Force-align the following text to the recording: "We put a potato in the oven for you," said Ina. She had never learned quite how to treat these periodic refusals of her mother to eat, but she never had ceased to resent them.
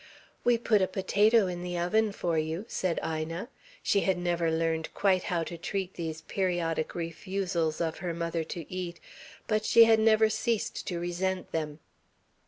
"We 0.43 0.57
put 0.57 0.81
a 0.81 0.87
potato 0.87 1.45
in 1.45 1.61
the 1.61 1.77
oven 1.77 2.11
for 2.11 2.35
you," 2.35 2.65
said 2.67 2.99
Ina. 3.05 3.49
She 3.83 3.99
had 3.99 4.17
never 4.17 4.49
learned 4.49 4.91
quite 4.95 5.21
how 5.21 5.43
to 5.43 5.59
treat 5.59 5.93
these 5.93 6.21
periodic 6.21 6.95
refusals 6.95 7.79
of 7.79 7.99
her 7.99 8.11
mother 8.15 8.43
to 8.45 8.73
eat, 8.73 8.99
but 9.45 9.63
she 9.63 9.85
never 9.97 10.25
had 10.25 10.33
ceased 10.33 10.87
to 10.87 10.99
resent 10.99 11.51
them. 11.51 11.77